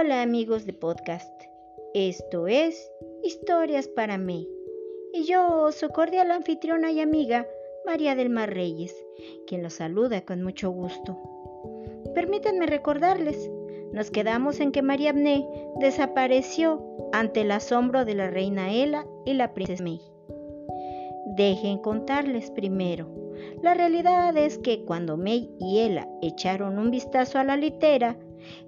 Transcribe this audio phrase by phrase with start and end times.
[0.00, 1.42] Hola amigos de podcast,
[1.92, 2.88] esto es
[3.24, 4.48] Historias para mí
[5.12, 7.48] y yo, su cordial anfitriona y amiga,
[7.84, 8.94] María del Mar Reyes,
[9.48, 11.18] quien los saluda con mucho gusto.
[12.14, 13.50] Permítanme recordarles,
[13.92, 15.44] nos quedamos en que María Abné
[15.80, 16.80] desapareció
[17.12, 20.00] ante el asombro de la reina Ela y la princesa May.
[21.34, 23.08] Dejen contarles primero.
[23.62, 28.16] La realidad es que cuando May y Ela echaron un vistazo a la litera,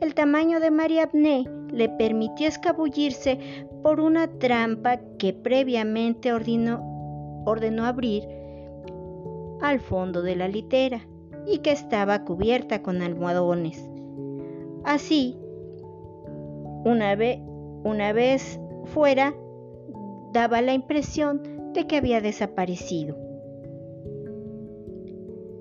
[0.00, 6.84] el tamaño de María Abné le permitió escabullirse por una trampa que previamente ordenó,
[7.84, 8.28] abrir
[9.60, 11.06] al fondo de la litera
[11.46, 13.88] y que estaba cubierta con almohadones.
[14.84, 15.36] Así,
[16.84, 19.34] una vez fuera,
[20.32, 23.16] daba la impresión de que había desaparecido.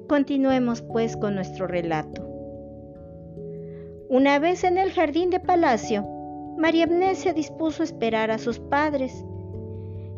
[0.08, 2.27] Continuemos pues con nuestro relato.
[4.09, 6.08] Una vez en el jardín de palacio,
[6.58, 9.25] María Agnés se dispuso a esperar a sus padres,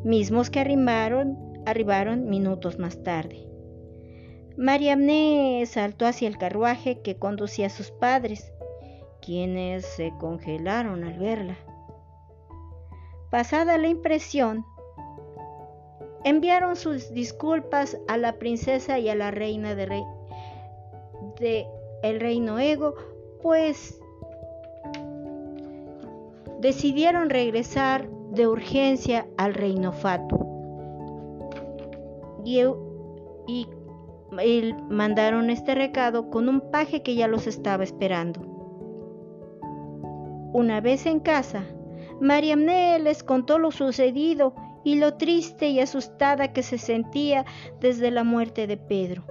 [0.04, 3.48] mismos que arribaron, arribaron minutos más tarde.
[4.56, 8.54] María Agnés saltó hacia el carruaje que conducía a sus padres,
[9.24, 11.58] quienes se congelaron al verla.
[13.32, 14.66] Pasada la impresión,
[16.24, 20.04] enviaron sus disculpas a la princesa y a la reina de,
[21.40, 21.66] de
[22.04, 22.94] el reino Ego
[23.42, 24.00] pues
[26.60, 30.38] decidieron regresar de urgencia al reino Fatu.
[32.46, 33.68] Y,
[34.90, 38.42] mandaron este recado con un paje que ya los estaba esperando.
[40.54, 41.64] Una vez en casa,
[42.22, 44.54] Mariamne les contó lo sucedido
[44.84, 47.46] y lo triste y asustada que se sentía
[47.80, 49.24] desde la muerte de Pedro.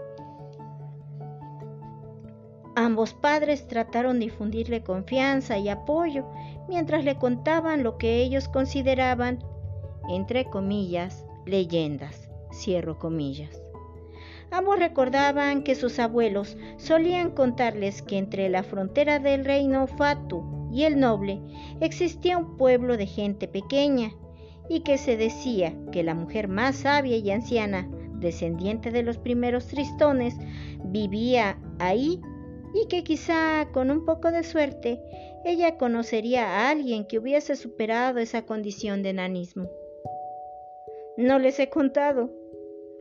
[2.89, 6.25] Ambos padres trataron de infundirle confianza y apoyo
[6.71, 9.44] mientras le contaban lo que ellos consideraban,
[10.09, 13.62] entre comillas, leyendas, cierro comillas.
[14.50, 20.84] Ambos recordaban que sus abuelos solían contarles que entre la frontera del reino Fatu y
[20.84, 21.43] el noble
[21.82, 24.12] existía un pueblo de gente pequeña
[24.71, 29.66] y que se decía que la mujer más sabia y anciana, descendiente de los primeros
[29.66, 30.38] tristones,
[30.84, 32.22] vivía ahí
[32.75, 35.01] y que quizá con un poco de suerte
[35.45, 39.69] ella conocería a alguien que hubiese superado esa condición de enanismo.
[41.17, 42.31] No les he contado.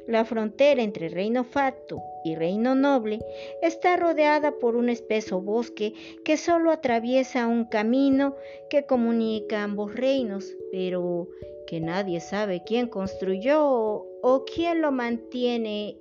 [0.07, 3.19] La frontera entre Reino Fatu y Reino Noble
[3.61, 8.35] está rodeada por un espeso bosque que solo atraviesa un camino
[8.69, 11.27] que comunica ambos reinos, pero
[11.67, 15.97] que nadie sabe quién construyó o quién lo mantiene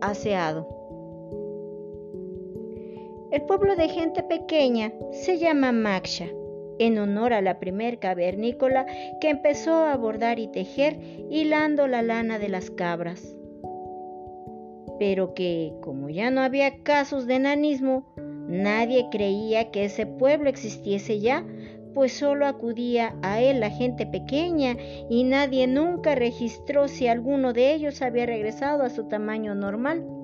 [0.00, 0.75] aseado.
[3.36, 6.24] El pueblo de gente pequeña se llama Maksha,
[6.78, 8.86] en honor a la primer cavernícola
[9.20, 10.96] que empezó a bordar y tejer
[11.28, 13.36] hilando la lana de las cabras.
[14.98, 18.06] Pero que, como ya no había casos de enanismo,
[18.48, 21.44] nadie creía que ese pueblo existiese ya,
[21.92, 24.78] pues solo acudía a él la gente pequeña
[25.10, 30.15] y nadie nunca registró si alguno de ellos había regresado a su tamaño normal.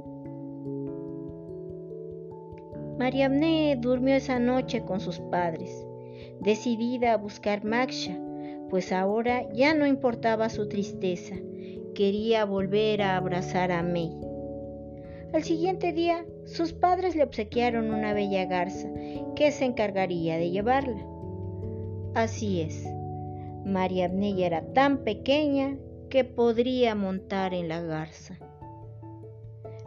[2.99, 5.87] Mariamne durmió esa noche con sus padres,
[6.41, 8.19] decidida a buscar Maksha,
[8.69, 11.35] pues ahora ya no importaba su tristeza,
[11.95, 14.13] quería volver a abrazar a May.
[15.33, 18.89] Al siguiente día, sus padres le obsequiaron una bella garza
[19.35, 21.07] que se encargaría de llevarla.
[22.15, 22.87] Así es,
[23.65, 25.79] María ya era tan pequeña
[26.11, 28.37] que podría montar en la garza.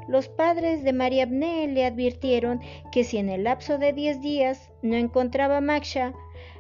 [0.08, 2.62] Los padres de María Abné le advirtieron
[2.92, 6.14] que si en el lapso de diez días no encontraba Maksha,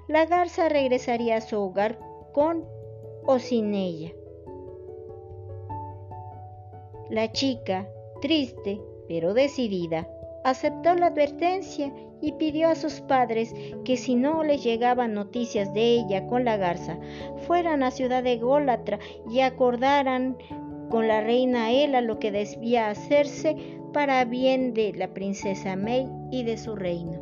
[0.07, 1.99] la garza regresaría a su hogar
[2.33, 2.65] con
[3.25, 4.11] o sin ella.
[7.09, 7.87] La chica,
[8.21, 10.07] triste pero decidida,
[10.43, 13.53] aceptó la advertencia y pidió a sus padres
[13.83, 16.97] que si no les llegaban noticias de ella con la garza,
[17.45, 18.99] fueran a ciudad de Gólatra
[19.29, 20.37] y acordaran
[20.89, 23.55] con la reina Ela lo que debía hacerse
[23.93, 27.21] para bien de la princesa May y de su reino.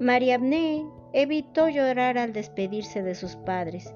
[0.00, 3.92] María Abné evitó llorar al despedirse de sus padres,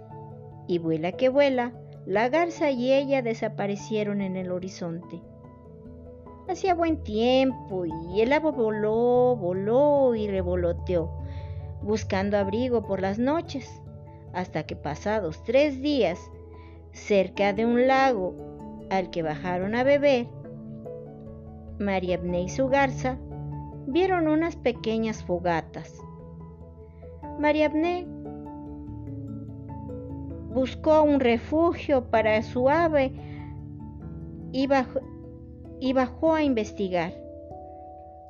[0.66, 1.72] y vuela que vuela,
[2.06, 5.22] la garza y ella desaparecieron en el horizonte.
[6.48, 11.10] Hacía buen tiempo y el voló, voló y revoloteó,
[11.82, 13.80] buscando abrigo por las noches,
[14.32, 16.18] hasta que pasados tres días
[16.92, 18.34] cerca de un lago
[18.90, 20.28] al que bajaron a beber,
[21.78, 23.18] María y su garza
[23.86, 26.00] vieron unas pequeñas fogatas.
[27.38, 28.06] María Abné
[30.52, 33.12] buscó un refugio para su ave
[34.52, 37.14] y bajó, a investigar.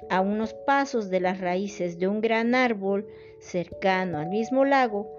[0.09, 3.07] A unos pasos de las raíces de un gran árbol
[3.41, 5.11] cercano al mismo lago,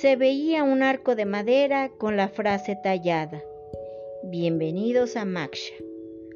[0.00, 3.42] se veía un arco de madera con la frase tallada,
[4.24, 5.72] Bienvenidos a Maksha,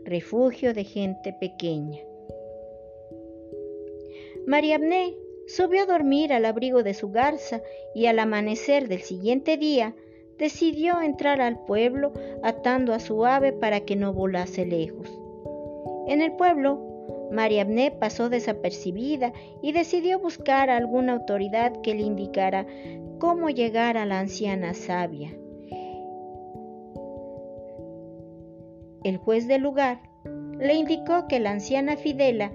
[0.02, 2.00] refugio de gente pequeña.
[4.46, 5.14] María Abné
[5.46, 7.60] subió a dormir al abrigo de su garza
[7.94, 9.94] y al amanecer del siguiente día
[10.38, 15.10] decidió entrar al pueblo atando a su ave para que no volase lejos.
[16.08, 16.89] En el pueblo,
[17.31, 19.32] María Abné pasó desapercibida
[19.62, 22.67] y decidió buscar a alguna autoridad que le indicara
[23.19, 25.31] cómo llegar a la anciana sabia.
[29.05, 30.00] El juez del lugar
[30.59, 32.53] le indicó que la anciana Fidela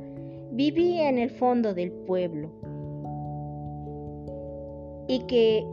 [0.51, 2.51] vivía en el fondo del pueblo
[5.07, 5.65] y que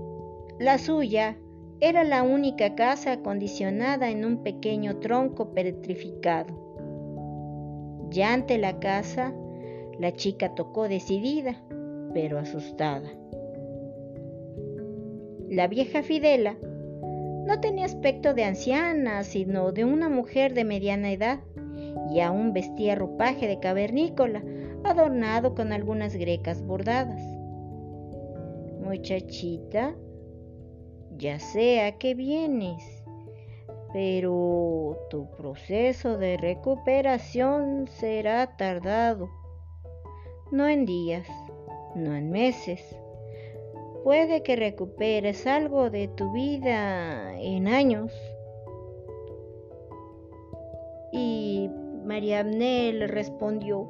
[0.59, 1.37] la suya
[1.81, 6.62] era la única casa acondicionada en un pequeño tronco petrificado.
[8.13, 9.33] Ya ante la casa,
[9.99, 11.63] la chica tocó decidida,
[12.13, 13.09] pero asustada.
[15.49, 16.57] La vieja Fidela
[17.47, 21.41] no tenía aspecto de anciana, sino de una mujer de mediana edad,
[22.11, 24.43] y aún vestía ropaje de cavernícola,
[24.85, 27.23] adornado con algunas grecas bordadas.
[28.85, 29.95] Muchachita,
[31.17, 33.02] ya sé a qué vienes,
[33.93, 39.29] pero tu proceso de recuperación será tardado,
[40.51, 41.29] no en días,
[41.95, 42.81] no en meses.
[44.03, 48.13] Puede que recuperes algo de tu vida en años.
[51.13, 51.71] Y
[52.05, 53.89] María Abnel respondió,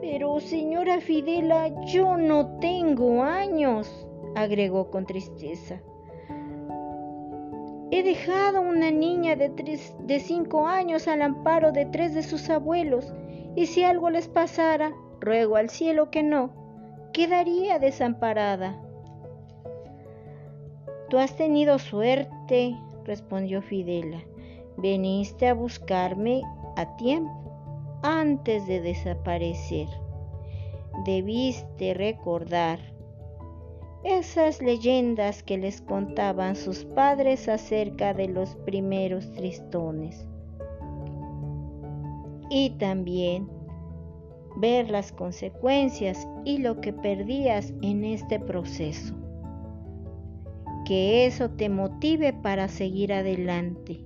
[0.00, 5.82] pero señora Fidela, yo no tengo años, agregó con tristeza.
[7.92, 13.12] He dejado una niña de, de cinco años al amparo de tres de sus abuelos,
[13.56, 16.50] y si algo les pasara, ruego al cielo que no,
[17.12, 18.80] quedaría desamparada.
[21.08, 24.22] Tú has tenido suerte, respondió Fidela.
[24.76, 26.42] Veniste a buscarme
[26.76, 29.88] a tiempo antes de desaparecer.
[31.04, 32.78] Debiste recordar
[34.04, 40.26] esas leyendas que les contaban sus padres acerca de los primeros tristones.
[42.48, 43.48] Y también
[44.56, 49.14] ver las consecuencias y lo que perdías en este proceso.
[50.86, 54.00] Que eso te motive para seguir adelante.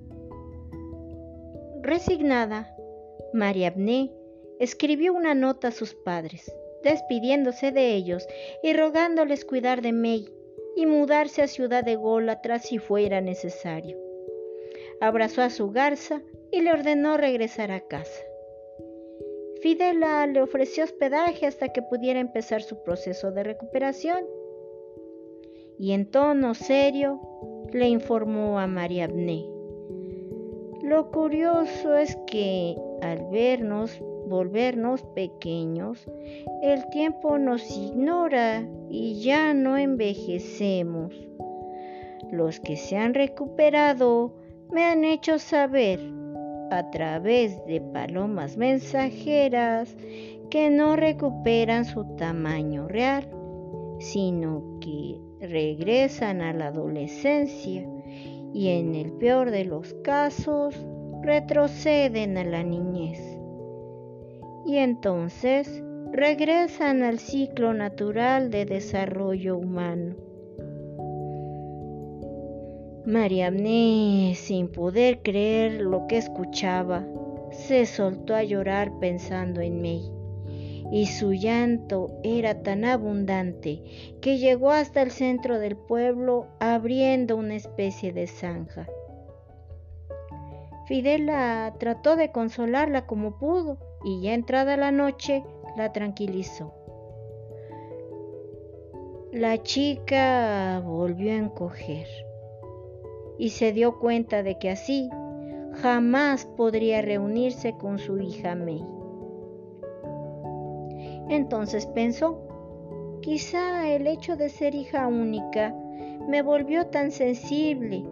[1.83, 2.75] Resignada,
[3.33, 3.75] María
[4.59, 6.53] escribió una nota a sus padres,
[6.85, 8.27] despidiéndose de ellos
[8.63, 10.29] y rogándoles cuidar de May
[10.77, 13.99] y mudarse a Ciudad de Gólatra si fuera necesario.
[15.01, 16.23] Abrazó a su garza
[16.53, 18.23] y le ordenó regresar a casa.
[19.61, 24.25] Fidela le ofreció hospedaje hasta que pudiera empezar su proceso de recuperación.
[25.79, 27.21] Y en tono serio
[27.73, 29.45] le informó a María Abné.
[30.83, 36.07] Lo curioso es que al vernos, volvernos pequeños,
[36.63, 41.15] el tiempo nos ignora y ya no envejecemos.
[42.31, 44.35] Los que se han recuperado
[44.71, 46.01] me han hecho saber
[46.71, 49.95] a través de palomas mensajeras
[50.51, 53.29] que no recuperan su tamaño real,
[53.99, 57.87] sino que regresan a la adolescencia
[58.53, 60.75] y en el peor de los casos
[61.23, 63.34] retroceden a la niñez
[64.67, 70.15] y entonces regresan al ciclo natural de desarrollo humano.
[73.05, 77.05] Mariamne, sin poder creer lo que escuchaba,
[77.51, 80.11] se soltó a llorar pensando en mí,
[80.91, 83.83] y su llanto era tan abundante
[84.23, 88.87] que llegó hasta el centro del pueblo abriendo una especie de zanja.
[90.87, 95.43] Fidela trató de consolarla como pudo y ya entrada la noche
[95.77, 96.73] la tranquilizó.
[99.33, 102.07] La chica volvió a encoger
[103.39, 105.09] y se dio cuenta de que así
[105.73, 108.85] jamás podría reunirse con su hija May.
[111.29, 112.47] Entonces pensó,
[113.23, 115.75] quizá el hecho de ser hija única
[116.29, 118.05] me volvió tan sensible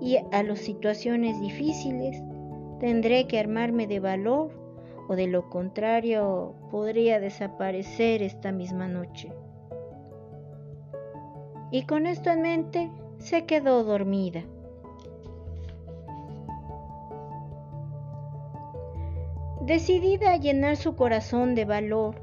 [0.00, 2.22] y a las situaciones difíciles
[2.80, 4.61] tendré que armarme de valor
[5.08, 9.32] o de lo contrario podría desaparecer esta misma noche.
[11.70, 14.44] Y con esto en mente se quedó dormida.
[19.62, 22.20] Decidida a llenar su corazón de valor,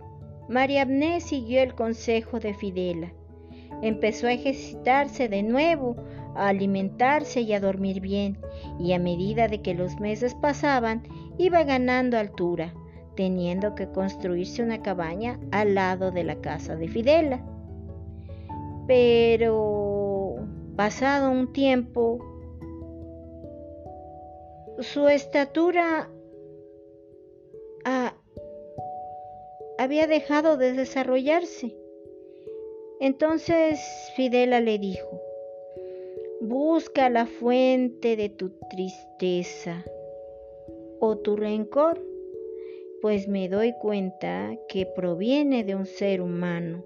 [0.49, 3.13] María Abné siguió el consejo de Fidela.
[3.81, 5.95] Empezó a ejercitarse de nuevo,
[6.35, 8.37] a alimentarse y a dormir bien,
[8.77, 11.03] y a medida de que los meses pasaban,
[11.39, 12.73] iba ganando altura,
[13.15, 17.41] teniendo que construirse una cabaña al lado de la casa de Fidela.
[18.87, 20.35] Pero,
[20.75, 22.19] pasado un tiempo,
[24.79, 26.09] su estatura
[29.77, 31.73] había dejado de desarrollarse.
[32.99, 33.79] Entonces
[34.17, 35.21] Fidela le dijo,
[36.41, 39.85] busca la fuente de tu tristeza
[40.99, 42.01] o tu rencor,
[43.01, 46.83] pues me doy cuenta que proviene de un ser humano.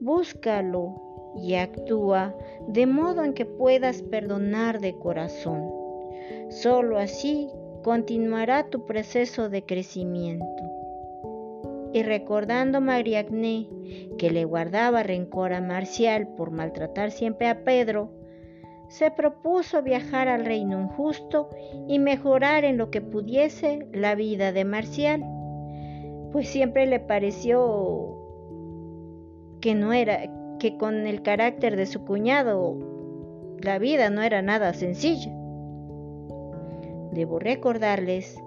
[0.00, 0.94] Búscalo
[1.36, 2.34] y actúa
[2.68, 5.70] de modo en que puedas perdonar de corazón.
[6.48, 7.50] Solo así
[7.82, 10.62] continuará tu proceso de crecimiento
[11.94, 13.68] y recordando Mariagné
[14.18, 18.10] que le guardaba rencor a Marcial por maltratar siempre a Pedro,
[18.88, 21.50] se propuso viajar al reino injusto
[21.88, 25.24] y mejorar en lo que pudiese la vida de Marcial,
[26.32, 28.18] pues siempre le pareció
[29.60, 32.76] que no era que con el carácter de su cuñado
[33.60, 35.32] la vida no era nada sencilla.
[37.12, 38.38] Debo recordarles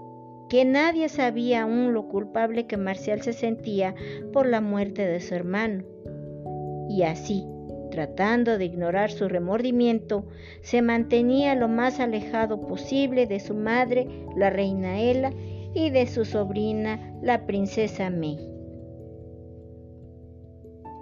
[0.50, 3.96] que nadie sabía aún lo culpable que Marcial se sentía
[4.32, 5.84] por la muerte de su hermano.
[6.90, 7.46] Y así,
[7.90, 10.26] tratando de ignorar su remordimiento,
[10.62, 15.32] se mantenía lo más alejado posible de su madre, la reina Ela,
[15.74, 18.38] y de su sobrina, la princesa May.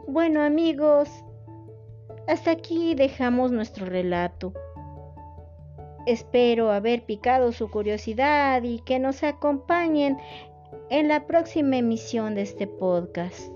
[0.08, 1.10] Bueno amigos,
[2.28, 4.54] hasta aquí dejamos nuestro relato.
[6.06, 10.18] Espero haber picado su curiosidad y que nos acompañen
[10.90, 13.55] en la próxima emisión de este podcast.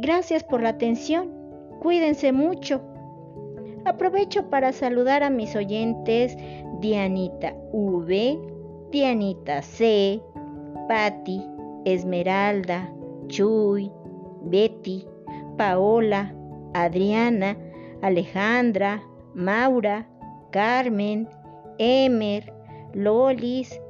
[0.00, 1.28] Gracias por la atención.
[1.80, 2.80] Cuídense mucho.
[3.84, 6.36] Aprovecho para saludar a mis oyentes
[6.78, 8.38] Dianita V,
[8.92, 10.22] Dianita C,
[10.88, 11.42] Patti,
[11.84, 12.92] Esmeralda,
[13.26, 13.90] Chuy,
[14.42, 15.04] Betty,
[15.56, 16.32] Paola,
[16.74, 17.56] Adriana,
[18.00, 19.02] Alejandra,
[19.34, 20.08] Maura,
[20.52, 21.28] Carmen,
[21.78, 22.52] Emer,
[22.94, 23.80] Lolis,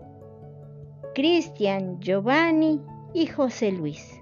[1.14, 2.80] Cristian, Giovanni
[3.12, 4.18] y José Luis.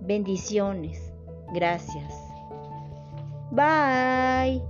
[0.00, 1.07] Bendiciones.
[1.52, 2.28] Gracias.
[3.50, 4.62] Bye.